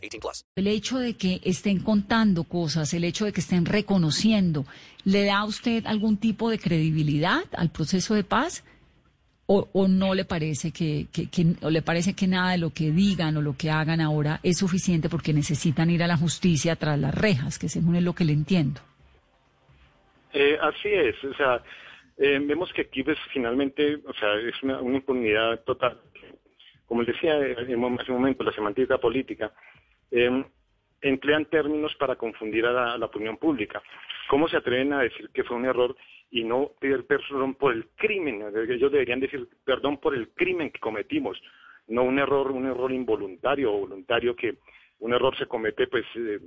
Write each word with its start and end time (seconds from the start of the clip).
18 0.00 0.20
plus. 0.20 0.44
El 0.56 0.66
hecho 0.66 0.98
de 0.98 1.14
que 1.14 1.40
estén 1.44 1.80
contando 1.80 2.44
cosas, 2.44 2.92
el 2.94 3.04
hecho 3.04 3.24
de 3.24 3.32
que 3.32 3.40
estén 3.40 3.64
reconociendo, 3.66 4.64
¿le 5.04 5.24
da 5.24 5.38
a 5.38 5.44
usted 5.44 5.84
algún 5.86 6.16
tipo 6.16 6.50
de 6.50 6.58
credibilidad 6.58 7.42
al 7.56 7.70
proceso 7.70 8.14
de 8.14 8.24
paz? 8.24 8.64
¿O, 9.52 9.68
o 9.72 9.88
no 9.88 10.14
le 10.14 10.24
parece 10.24 10.70
que, 10.70 11.08
que- 11.12 11.26
que- 11.28 11.56
o 11.62 11.70
le 11.70 11.82
parece 11.82 12.14
que 12.14 12.28
nada 12.28 12.52
de 12.52 12.58
lo 12.58 12.70
que 12.70 12.92
digan 12.92 13.36
o 13.36 13.42
lo 13.42 13.56
que 13.56 13.68
hagan 13.68 14.00
ahora 14.00 14.38
es 14.44 14.58
suficiente 14.58 15.08
porque 15.08 15.32
necesitan 15.32 15.90
ir 15.90 16.04
a 16.04 16.06
la 16.06 16.16
justicia 16.16 16.76
tras 16.76 16.96
las 17.00 17.12
rejas, 17.12 17.58
que 17.58 17.68
según 17.68 17.96
es 17.96 18.04
lo 18.04 18.14
que 18.14 18.24
le 18.24 18.32
entiendo? 18.32 18.80
Eh, 20.32 20.56
así 20.62 20.88
es, 20.88 21.16
o 21.24 21.34
sea, 21.34 21.60
eh, 22.16 22.38
vemos 22.40 22.72
que 22.72 22.82
aquí 22.82 23.02
pues 23.02 23.18
finalmente, 23.32 23.96
o 24.06 24.12
sea, 24.14 24.34
es 24.36 24.62
una, 24.62 24.80
una 24.80 24.96
impunidad 24.98 25.60
total. 25.64 25.98
Como 26.86 27.02
les 27.02 27.14
decía 27.14 27.36
eh, 27.38 27.56
en 27.58 27.74
un 27.84 27.98
momento, 28.08 28.44
la 28.44 28.52
semántica 28.52 28.98
política, 28.98 29.52
eh, 30.10 30.44
emplean 31.02 31.46
términos 31.46 31.94
para 31.96 32.16
confundir 32.16 32.66
a 32.66 32.96
la, 32.96 33.06
opinión 33.06 33.36
pública. 33.36 33.82
¿Cómo 34.28 34.48
se 34.48 34.56
atreven 34.56 34.92
a 34.92 35.02
decir 35.02 35.30
que 35.32 35.44
fue 35.44 35.56
un 35.56 35.64
error 35.64 35.96
y 36.30 36.44
no 36.44 36.72
pedir 36.80 37.06
perdón 37.06 37.54
por 37.54 37.72
el 37.72 37.88
crimen? 37.96 38.42
Ellos 38.68 38.92
deberían 38.92 39.20
decir 39.20 39.48
perdón 39.64 39.98
por 39.98 40.14
el 40.14 40.28
crimen 40.30 40.70
que 40.70 40.78
cometimos, 40.78 41.40
no 41.88 42.04
un 42.04 42.18
error, 42.18 42.50
un 42.50 42.66
error 42.66 42.92
involuntario 42.92 43.72
o 43.72 43.80
voluntario 43.80 44.36
que 44.36 44.56
un 45.00 45.14
error 45.14 45.34
se 45.36 45.46
comete 45.46 45.86
pues 45.86 46.04
eh, 46.14 46.38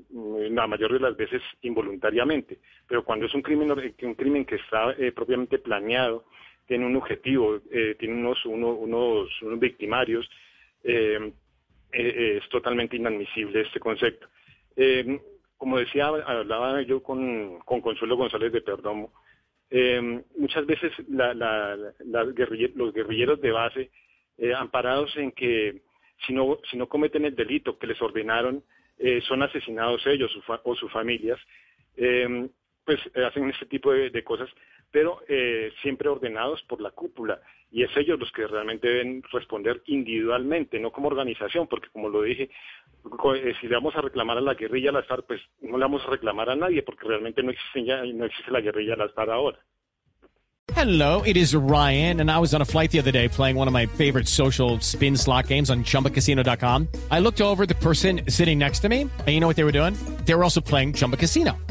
la 0.52 0.68
mayoría 0.68 0.98
de 0.98 1.04
las 1.04 1.18
veces 1.18 1.42
involuntariamente, 1.64 2.60
pero 2.88 3.04
cuando 3.04 3.26
es 3.26 3.34
un 3.34 3.42
crimen 3.42 3.72
un 3.72 4.16
crimen 4.16 4.46
que 4.46 4.56
está 4.56 4.92
eh, 4.92 5.12
propiamente 5.12 5.58
planeado, 5.58 6.26
tiene 6.68 6.86
un 6.86 6.96
objetivo, 6.96 7.60
eh, 7.72 7.96
tiene 8.00 8.14
unos 8.14 8.46
uno- 8.46 8.74
unos, 8.76 9.42
unos 9.42 9.60
victimarios, 9.60 10.30
eh, 10.84 11.34
eh, 11.94 12.40
es 12.42 12.50
totalmente 12.50 12.96
inadmisible 12.96 13.62
este 13.62 13.80
concepto. 13.80 14.28
Eh, 14.76 15.20
como 15.58 15.78
decía, 15.78 16.08
hablaba 16.08 16.82
yo 16.82 17.02
con, 17.02 17.60
con 17.60 17.82
Consuelo 17.82 18.18
González 18.18 18.52
de 18.52 18.62
Perdomo, 18.62 19.14
eh, 19.70 20.22
muchas 20.38 20.66
veces 20.66 20.92
los 21.08 22.94
guerrilleros 22.94 23.42
de 23.42 23.52
base, 23.52 23.92
eh, 24.38 24.54
amparados 24.54 25.16
en 25.18 25.32
que 25.32 25.82
si 26.26 26.34
no, 26.34 26.60
si 26.70 26.78
no 26.78 26.88
cometen 26.88 27.26
el 27.26 27.36
delito 27.36 27.78
que 27.78 27.88
les 27.88 28.02
ordenaron, 28.02 28.64
eh, 28.98 29.22
son 29.28 29.42
asesinados 29.42 30.06
ellos 30.06 30.32
o 30.64 30.76
sus 30.76 30.92
familias, 30.92 31.40
eh, 31.98 32.50
pues 32.86 33.00
eh, 33.14 33.26
hacen 33.26 33.50
este 33.50 33.66
tipo 33.66 33.92
de, 33.92 34.10
de 34.10 34.24
cosas, 34.24 34.50
pero 34.92 35.22
eh, 35.28 35.72
siempre 35.82 36.10
ordenados 36.10 36.62
por 36.64 36.80
la 36.80 36.92
cúpula. 36.92 37.42
Y 37.72 37.84
es 37.84 37.90
ellos 37.98 38.20
los 38.20 38.32
que 38.32 38.46
realmente 38.46 38.88
deben 38.88 39.24
responder 39.32 39.82
individualmente, 39.88 40.80
no 40.80 40.92
como 40.92 41.08
organización, 41.08 41.68
porque 41.68 41.90
como 41.90 42.10
lo 42.10 42.22
dije, 42.22 42.50
eh, 43.36 43.54
si 43.60 43.68
le 43.68 43.76
vamos 43.76 43.96
a 43.96 44.02
reclamar 44.02 44.38
a 44.38 44.42
la 44.42 44.54
guerrilla 44.54 44.92
a 44.92 44.94
las 44.94 45.08
pues 45.28 45.42
no 45.62 45.78
le 45.78 45.84
vamos 45.84 46.04
a 46.06 46.12
reclamar 46.12 46.50
a 46.50 46.56
nadie, 46.56 46.84
porque 46.84 47.08
realmente 47.08 47.42
no 47.42 47.52
existe, 47.52 47.84
ya, 47.84 48.04
no 48.04 48.26
existe 48.26 48.52
la 48.52 48.62
guerrilla 48.62 48.94
a 48.94 48.98
las 48.98 49.18
ahora. 49.18 49.60
Hello, 50.74 51.24
it 51.24 51.36
is 51.36 51.54
Ryan, 51.54 52.22
and 52.22 52.32
I 52.32 52.40
was 52.40 52.54
on 52.54 52.62
a 52.62 52.66
flight 52.66 52.90
the 52.92 53.00
other 53.00 53.12
day 53.12 53.28
playing 53.28 53.58
one 53.58 53.68
of 53.68 53.74
my 53.74 53.86
favorite 53.86 54.30
social 54.30 54.80
spin 54.80 55.18
slot 55.18 55.48
games 55.48 55.70
on 55.70 55.84
chumbacasino.com. 55.84 56.88
I 57.12 57.20
looked 57.20 57.42
over 57.42 57.66
the 57.66 57.76
person 57.76 58.22
sitting 58.30 58.60
next 58.60 58.80
to 58.80 58.90
me, 58.90 59.02
and 59.02 59.28
you 59.28 59.40
know 59.42 59.48
what 59.48 59.58
they 59.58 59.66
were 59.66 59.74
doing? 59.74 59.94
They 60.26 60.36
were 60.36 60.44
also 60.44 60.62
playing 60.62 60.94
Chumba 60.94 61.18
Casino. 61.18 61.58